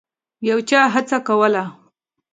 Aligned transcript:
یو 0.49 0.59
چا 0.69 0.81
هڅه 0.93 1.17
کوله. 1.27 1.63